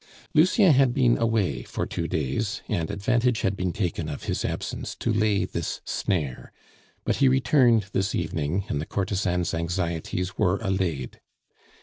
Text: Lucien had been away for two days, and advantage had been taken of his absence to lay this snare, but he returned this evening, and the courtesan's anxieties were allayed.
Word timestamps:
Lucien 0.33 0.73
had 0.73 0.95
been 0.95 1.15
away 1.19 1.61
for 1.61 1.85
two 1.85 2.07
days, 2.07 2.63
and 2.67 2.89
advantage 2.89 3.41
had 3.41 3.55
been 3.55 3.71
taken 3.71 4.09
of 4.09 4.23
his 4.23 4.43
absence 4.43 4.95
to 4.95 5.13
lay 5.13 5.45
this 5.45 5.79
snare, 5.85 6.51
but 7.05 7.17
he 7.17 7.27
returned 7.27 7.83
this 7.93 8.15
evening, 8.15 8.63
and 8.67 8.81
the 8.81 8.87
courtesan's 8.87 9.53
anxieties 9.53 10.39
were 10.39 10.57
allayed. 10.63 11.19